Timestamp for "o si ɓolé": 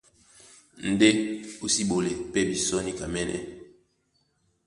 1.63-2.11